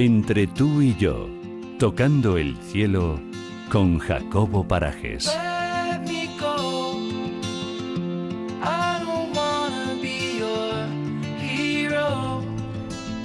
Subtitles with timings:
[0.00, 1.28] Entre tú y yo,
[1.80, 3.18] tocando el cielo
[3.68, 5.28] con Jacobo Parajes.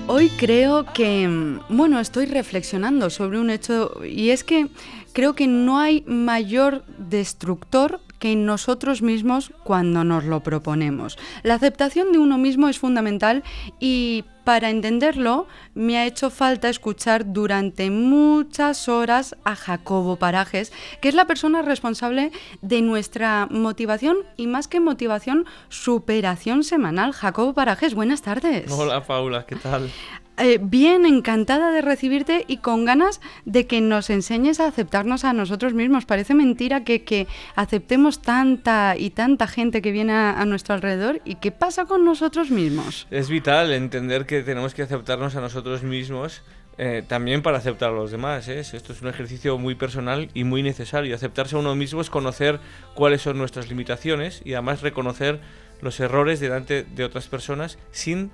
[0.07, 4.67] Hoy creo que, bueno, estoy reflexionando sobre un hecho y es que
[5.13, 11.17] creo que no hay mayor destructor que en nosotros mismos cuando nos lo proponemos.
[11.43, 13.43] La aceptación de uno mismo es fundamental
[13.81, 20.71] y para entenderlo me ha hecho falta escuchar durante muchas horas a Jacobo Parajes,
[21.01, 27.11] que es la persona responsable de nuestra motivación y más que motivación, superación semanal.
[27.11, 28.71] Jacobo Parajes, buenas tardes.
[28.71, 29.89] Hola Paula, ¿qué tal?
[30.37, 35.33] Eh, bien, encantada de recibirte y con ganas de que nos enseñes a aceptarnos a
[35.33, 36.05] nosotros mismos.
[36.05, 41.35] Parece mentira que, que aceptemos tanta y tanta gente que viene a, nuestro alrededor y
[41.35, 43.07] qué pasa con nosotros mismos.
[43.11, 46.41] Es vital entender que tenemos que aceptarnos a nosotros mismos
[46.79, 48.47] eh, también para aceptar a los demás.
[48.47, 48.59] ¿eh?
[48.59, 51.15] Esto es un ejercicio muy personal y muy necesario.
[51.15, 52.59] Aceptarse a uno mismo es conocer
[52.95, 55.39] cuáles son nuestras limitaciones y además reconocer
[55.83, 58.31] los errores delante de otras personas sin,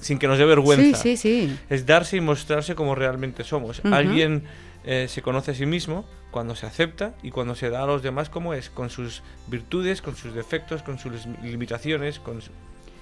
[0.00, 1.02] sin que nos dé Sí, vergüenza.
[1.02, 1.58] sí, sí.
[1.70, 3.80] Es darse y mostrarse como realmente somos.
[3.84, 4.44] Alguien
[4.84, 8.02] eh, se conoce a sí mismo cuando se acepta y cuando se da a los
[8.02, 12.40] demás como es, con sus virtudes, con sus defectos, con sus limitaciones, con,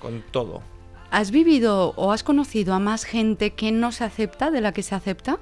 [0.00, 0.62] con todo.
[1.10, 4.82] ¿Has vivido o has conocido a más gente que no se acepta de la que
[4.82, 5.38] se acepta?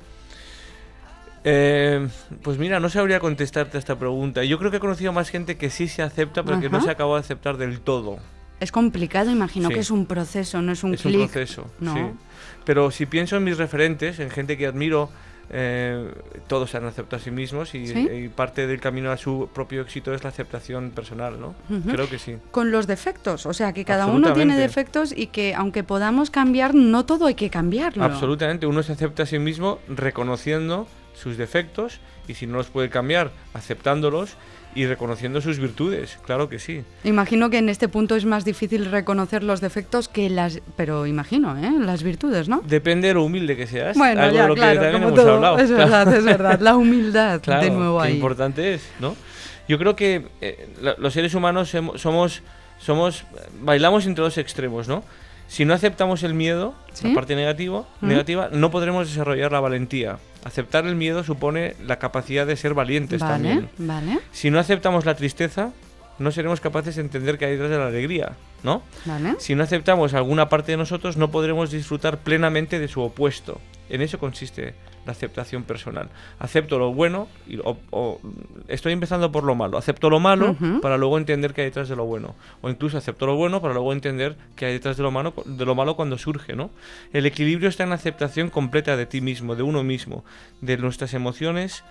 [1.45, 2.07] Eh,
[2.43, 4.45] pues mira, no sabría contestarte a esta pregunta.
[4.45, 6.91] Yo creo que he conocido más gente que sí se acepta, pero que no se
[6.91, 8.19] acabó de aceptar del todo.
[8.61, 9.75] Es complicado, imagino Sí.
[9.75, 11.67] que es un proceso, no es un es un proceso.
[11.81, 11.95] No.
[11.95, 12.01] sí.
[12.65, 15.11] Pero si pienso en mis referentes, en gente que admiro,
[15.51, 16.09] eh,
[16.47, 17.99] todos se han aceptado a sí mismos y, ¿Sí?
[17.99, 21.55] y parte del camino a su propio éxito es la aceptación personal, ¿no?
[21.91, 22.37] Creo que sí.
[22.53, 26.73] Con los defectos, o sea que cada uno tiene defectos y que aunque podamos cambiar,
[26.77, 28.05] no todo hay que cambiarlo.
[28.05, 32.89] Absolutamente, uno se acepta a sí mismo reconociendo sus defectos y si no los puede
[32.91, 34.37] cambiar, aceptándolos
[34.75, 36.83] y reconociendo sus virtudes, claro que sí.
[37.05, 41.59] Imagino que en este punto es más difícil reconocer los defectos que las, pero imagino,
[41.59, 41.71] ¿eh?
[41.81, 42.63] Las virtudes, ¿no?
[42.67, 43.97] Depende de lo humilde que seas.
[43.99, 45.59] Bueno, algo de ya, lo que claro, también como hemos todo, hablado.
[45.59, 45.91] es claro.
[45.91, 48.15] verdad, es verdad, la humildad Claro, de nuevo qué ahí.
[48.15, 49.15] importante es, ¿no?
[49.69, 52.43] Yo creo que eh, los seres humanos somos,
[52.79, 53.25] somos,
[53.61, 55.05] bailamos entre dos extremos, ¿no?
[55.49, 57.09] Si no aceptamos el miedo, ¿Sí?
[57.09, 58.09] la parte negativo, ¿Mm?
[58.09, 60.19] negativa, no podremos desarrollar la valentía.
[60.45, 63.69] Aceptar el miedo supone la capacidad de ser valientes Vale, también.
[63.79, 65.71] vale, Si no aceptamos la tristeza,
[66.19, 68.83] no seremos capaces de entender qué hay detrás de la alegría, ¿no?
[69.05, 69.35] vale.
[69.39, 73.61] Si no aceptamos alguna parte de nosotros, no podremos disfrutar plenamente de su opuesto.
[73.89, 74.75] En eso consiste
[75.05, 76.09] la aceptación personal.
[76.39, 78.21] Acepto lo bueno y o- o-
[78.69, 79.77] estoy empezando por lo malo.
[79.77, 82.35] Acepto lo malo para luego entender qué hay detrás de lo bueno.
[82.63, 85.65] O incluso acepto lo bueno para luego entender qué hay detrás de lo malo, de
[85.67, 86.71] lo malo cuando surge, ¿no?
[87.13, 90.25] El equilibrio está en la aceptación completa de ti mismo, de uno mismo,
[90.61, 91.83] de nuestras emociones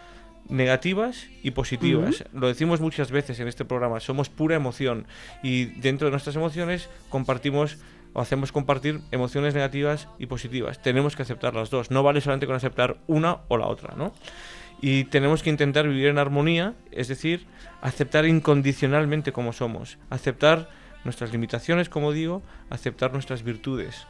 [0.50, 2.25] negativas y positivas.
[2.34, 5.06] Lo decimos muchas veces en este programa, somos pura emoción
[5.44, 7.78] y dentro de nuestras emociones compartimos
[8.13, 10.81] o hacemos compartir emociones negativas y positivas.
[10.81, 14.13] Tenemos que aceptar las dos, no vale solamente con aceptar una o la otra, ¿no?
[14.81, 17.46] Y tenemos que intentar vivir en armonía, es decir,
[17.81, 20.69] aceptar incondicionalmente como somos, aceptar
[21.03, 24.07] nuestras limitaciones, como digo, aceptar nuestras virtudes.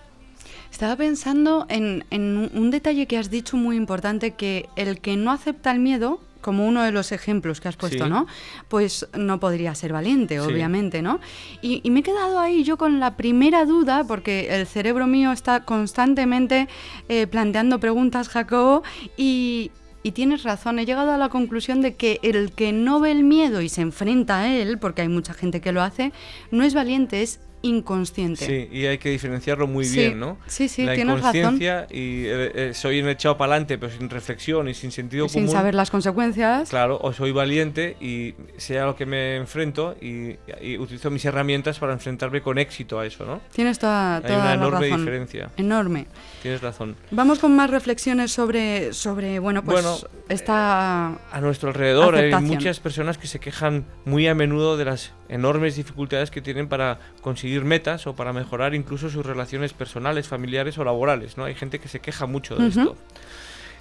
[0.71, 5.31] Estaba pensando en, en un- detalle que has dicho muy importante, que el que no
[5.31, 8.09] acepta el miedo, como uno de los ejemplos que has puesto, Sí.
[8.09, 8.25] ¿no?
[8.67, 10.39] Pues no podría ser valiente, Sí.
[10.39, 11.19] obviamente, ¿no?
[11.61, 15.31] Y, y me he quedado ahí yo con la primera duda, porque el cerebro mío
[15.33, 16.67] está constantemente
[17.09, 18.81] eh, planteando preguntas, Jacobo,
[19.17, 19.69] y,
[20.01, 23.23] y tienes razón, he llegado a la conclusión de que el que no ve el
[23.23, 26.11] miedo y se enfrenta a él, porque hay mucha gente que lo hace,
[26.49, 28.45] no es valiente, es inconsciente.
[28.45, 30.37] Sí, y hay que diferenciarlo muy Sí, bien, ¿no?
[30.47, 31.57] sí, sí, La tienes razón.
[31.61, 35.43] y eh, eh, soy un echado para adelante, pero sin reflexión y sin sentido Sin
[35.43, 35.53] común.
[35.55, 36.69] saber las consecuencias.
[36.69, 41.23] Claro, o soy valiente y sé a lo que me enfrento y, y utilizo mis
[41.25, 43.41] herramientas para enfrentarme con éxito a eso, ¿no?
[43.53, 44.99] Tienes toda, Hay toda una la enorme razón.
[45.05, 45.51] diferencia.
[45.57, 46.07] Enorme.
[46.41, 46.95] Tienes razón.
[47.11, 49.97] Vamos con más reflexiones sobre, sobre bueno, pues Bueno,
[50.29, 51.07] esta...
[51.31, 55.77] A nuestro alrededor hay muchas personas que se quejan muy a menudo de las enormes
[55.77, 60.83] dificultades que tienen para conseguir metas o para mejorar incluso sus relaciones personales, familiares o
[60.83, 61.45] laborales, ¿no?
[61.45, 62.95] Hay gente que se queja mucho de esto.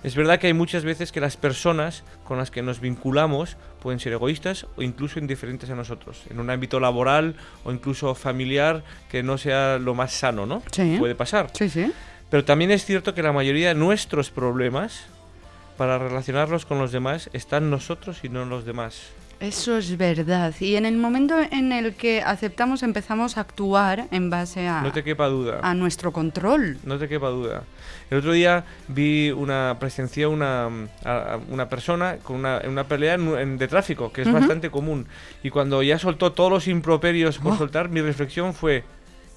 [0.02, 4.00] Es verdad que hay muchas veces que las personas con las que nos vinculamos pueden
[4.00, 9.23] ser egoístas o incluso indiferentes a nosotros, en un ámbito laboral o incluso familiar que
[9.23, 10.62] no sea lo más sano, ¿no?
[10.73, 10.97] Sí.
[10.99, 11.50] Puede pasar.
[11.52, 11.93] Sí, sí.
[12.31, 15.06] Pero también es cierto que la mayoría de nuestros problemas
[15.76, 19.11] para relacionarnos con los demás están nosotros y no los demás.
[19.41, 20.55] Eso es verdad.
[20.61, 24.93] Y en el momento en el que aceptamos, empezamos a actuar en base a, No
[24.93, 25.61] te quepa duda.
[25.63, 26.77] a nuestro control.
[26.85, 27.63] No te quepa duda.
[28.11, 30.67] El otro día vi una presencié una,
[31.05, 34.71] a- a una persona con una, una pelea en- en- de tráfico, que es bastante
[34.71, 35.07] común.
[35.43, 37.57] Y cuando ya soltó todos los improperios por Oh.
[37.57, 38.85] soltar, mi reflexión fue,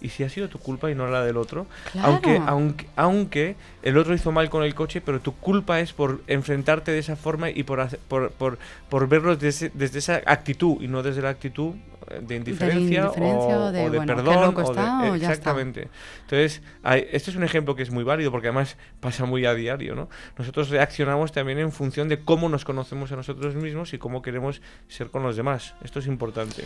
[0.04, 1.66] ¿y si ha sido tu culpa y no la del otro?
[1.92, 2.08] Claro.
[2.10, 6.22] Aunque, aunque, aunque el otro hizo mal con el coche, pero tu culpa es por
[6.28, 8.60] enfrentarte de esa forma y por, hace- por, por,
[8.90, 11.74] por verlo desde, desde esa actitud y no desde la actitud
[12.12, 14.56] eh, de indiferencia, indiferencia o, o de, o de bueno, qué perdón.
[14.58, 15.88] o de- o exactamente.
[16.22, 19.54] Entonces, hay- este es un ejemplo que es muy válido porque además pasa muy a
[19.54, 20.10] diario, ¿no?
[20.38, 24.62] Nosotros reaccionamos también en función de cómo nos conocemos a nosotros mismos y cómo queremos
[24.90, 25.76] ser con los demás.
[25.84, 26.64] Esto es importante.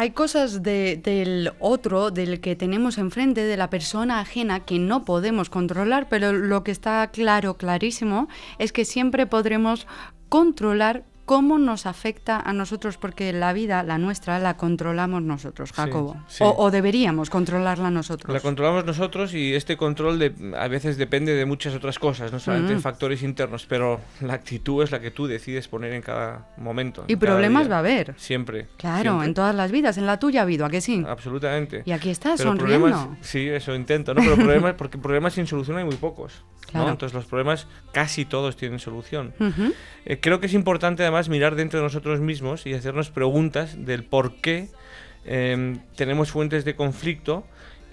[0.00, 5.04] Hay cosas de- del otro, del que tenemos enfrente, de la persona ajena, que no
[5.04, 8.28] podemos controlar, pero lo que está claro, clarísimo,
[8.60, 9.88] es que siempre podremos
[10.28, 15.74] controlar cómo nos afecta a nosotros, porque la vida, la nuestra, la controlamos nosotros, Sí,
[15.76, 16.16] Jacobo.
[16.26, 16.42] sí.
[16.42, 18.32] O, o deberíamos controlarla nosotros.
[18.34, 22.40] La controlamos nosotros y este control de, a veces depende de muchas otras cosas, no
[22.40, 22.80] solamente Mm.
[22.80, 27.04] factores internos, pero la actitud es la que tú decides poner en cada momento.
[27.06, 27.70] y problemas día.
[27.72, 28.14] va a haber.
[28.16, 28.66] Siempre.
[28.78, 29.26] Claro, siempre.
[29.28, 31.04] en todas las vidas, en la tuya ha habido, ¿a que sí?
[31.06, 31.82] Absolutamente.
[31.84, 32.86] Y aquí estás, Pero sonriendo.
[32.88, 34.22] problemas, sí, eso intento, ¿no?
[34.22, 36.42] Pero problemas, porque problemas sin solución hay muy pocos.
[36.74, 39.32] Entonces los problemas casi todos tienen solución.
[40.04, 44.04] Eh, creo que es importante además mirar dentro de nosotros mismos y hacernos preguntas del
[44.04, 44.68] por qué
[45.24, 47.44] eh, tenemos fuentes de conflicto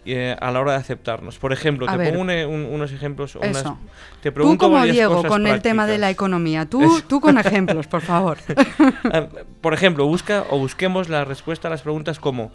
[0.08, 1.40] eh, a la hora de aceptarnos.
[1.40, 2.10] Por ejemplo, A te ver.
[2.14, 3.36] pongo un- un- unos ejemplos.
[3.36, 3.80] unas- Eso.
[4.22, 7.04] te Tú como Diego con el tema de la economía, tú, Eso.
[7.08, 8.38] tú con ejemplos, por favor.
[9.12, 9.28] Ah,
[9.62, 12.52] Por ejemplo, busca o busquemos la respuesta a las preguntas como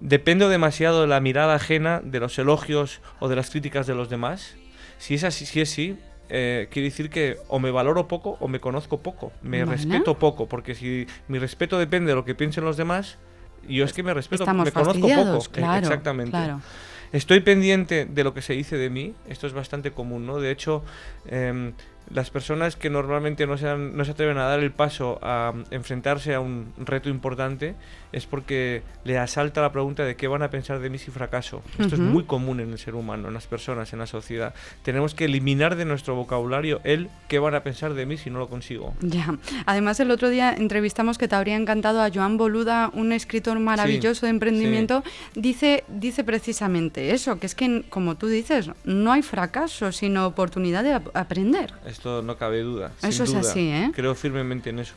[0.00, 4.08] ¿dependo demasiado de la mirada ajena, de los elogios o de las críticas de los
[4.08, 4.56] demás?
[4.98, 5.98] Si es así, si es sí,
[6.28, 9.76] eh, quiere decir que o me valoro poco o me conozco poco, me Vale.
[9.76, 13.18] respeto poco, porque si mi respeto depende de lo que piensen los demás,
[13.68, 15.44] yo es que me respeto, Estamos me conozco poco.
[15.44, 15.78] Eh, claro.
[15.78, 16.30] Exactamente.
[16.30, 16.60] claro.
[17.12, 20.40] Estoy pendiente de lo que se dice de mí, esto es bastante común, ¿no?
[20.40, 20.82] De hecho,
[21.26, 21.72] em,
[22.12, 25.52] las personas que normalmente no se, dan- no se atreven a dar el paso a
[25.54, 27.74] mm, enfrentarse a un reto importante
[28.12, 31.62] es porque le asalta la pregunta de qué van a pensar de mí si fracaso.
[31.78, 34.54] Esto es muy común en el ser humano, en las personas, en la sociedad.
[34.84, 38.38] Tenemos que eliminar de nuestro vocabulario el qué van a pensar de mí si no
[38.38, 38.94] lo consigo.
[39.00, 39.34] Ya.
[39.66, 44.26] Además, el otro día entrevistamos que te habría encantado a Joan Boluda, un escritor maravilloso
[44.26, 45.02] de emprendimiento.
[45.34, 50.84] Dice, dice precisamente eso, que es que, como tú dices, no hay fracaso, sino oportunidad
[50.84, 51.72] de ap- aprender.
[51.94, 52.90] Esto no cabe duda.
[52.98, 53.40] sin Eso es duda.
[53.40, 53.92] así, ¿eh?
[53.94, 54.94] Creo firmemente en eso.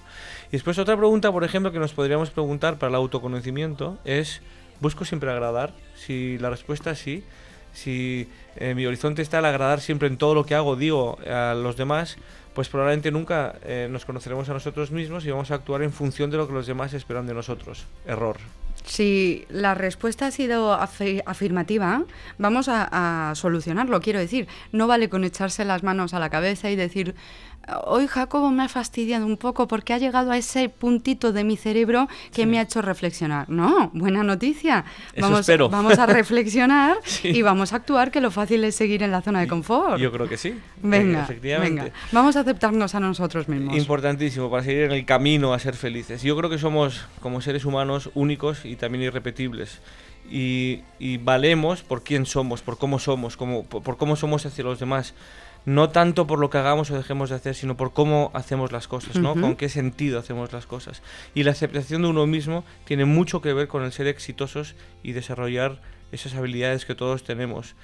[0.47, 4.41] Y después otra pregunta, por ejemplo, que nos podríamos preguntar para el autoconocimiento es,
[4.79, 5.73] ¿busco siempre agradar?
[5.95, 7.23] Si la respuesta es sí,
[7.71, 11.53] si eh, mi horizonte está al agradar siempre en todo lo que hago, digo a
[11.53, 12.17] los demás,
[12.55, 16.31] pues probablemente nunca eh, nos conoceremos a nosotros mismos y vamos a actuar en función
[16.31, 17.85] de lo que los demás esperan de nosotros.
[18.07, 18.37] Error.
[18.87, 22.03] Si la respuesta ha sido afi- afirmativa,
[22.37, 24.47] vamos a, a solucionarlo, quiero decir.
[24.71, 27.13] No vale con echarse las manos a la cabeza y decir,
[27.85, 31.57] hoy Jacobo me ha fastidiado un poco porque ha llegado a ese puntito de mi
[31.57, 33.49] cerebro que me ha hecho reflexionar.
[33.49, 34.85] No, buena noticia.
[35.19, 35.49] Vamos,
[35.99, 37.29] a reflexionar Sí.
[37.29, 39.97] y vamos a actuar, que lo fácil es seguir en la zona de confort.
[39.99, 40.53] Yo creo que sí.
[40.81, 41.81] venga, efectivamente.
[41.81, 43.75] venga, vamos a aceptarnos a nosotros mismos.
[43.77, 46.21] Importantísimo para seguir en el camino a ser felices.
[46.21, 49.79] Yo creo que somos como seres humanos únicos y también irrepetibles.
[50.29, 54.63] Y, y valemos por quién somos, por cómo somos, como, por, por cómo somos hacia
[54.63, 55.13] los demás.
[55.67, 58.87] No tanto por lo que hagamos o dejemos de hacer, sino por cómo hacemos las
[58.87, 59.33] cosas, ¿no?
[59.33, 61.01] Con qué sentido hacemos las cosas.
[61.35, 65.11] Y la aceptación de uno mismo tiene mucho que ver con el ser exitosos y
[65.11, 65.81] desarrollar
[66.13, 67.75] esas habilidades que todos tenemos.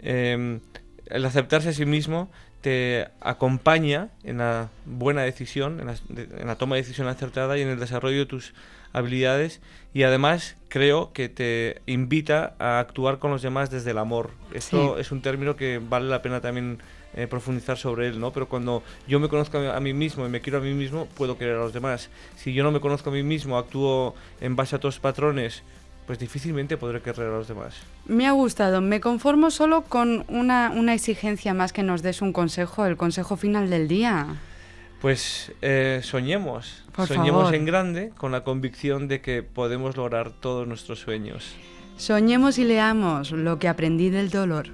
[0.00, 0.58] Em,
[1.06, 2.28] el aceptarse a sí mismo
[2.60, 7.56] te acompaña en la buena decisión, en la, de- en la toma de decisión acertada
[7.56, 8.52] y en el desarrollo de tus
[8.92, 9.60] habilidades
[9.94, 14.30] y además creo que te invita a actuar con los demás desde el amor.
[14.52, 15.00] Esto Sí.
[15.02, 16.78] es un término que vale la pena también
[17.14, 18.32] eh, profundizar sobre él, ¿no?
[18.32, 21.38] Pero cuando yo me conozco a mí, mismo y me quiero a mí mismo, puedo
[21.38, 22.10] querer a los demás.
[22.36, 25.62] Si yo no me conozco a mí mismo, actúo en base a otros patrones,
[26.06, 27.74] pues difícilmente podré querer a los demás.
[28.06, 28.80] Me ha gustado.
[28.80, 33.36] Me conformo solo con una, una exigencia más que nos des un consejo, el consejo
[33.36, 34.26] final del día.
[35.00, 37.54] Pues eh, soñemos, Por soñemos favor.
[37.54, 41.54] en grande con la convicción de que podemos lograr todos nuestros sueños.
[41.96, 44.68] Soñemos y leamos lo que aprendí del dolor.